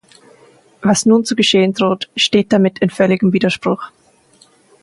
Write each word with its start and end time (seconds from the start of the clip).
Was 0.81 1.05
nun 1.05 1.25
zu 1.25 1.35
geschehen 1.35 1.73
droht, 1.73 2.09
steht 2.15 2.51
damit 2.51 2.79
in 2.79 2.89
völligem 2.89 3.33
Widerspruch. 3.33 3.91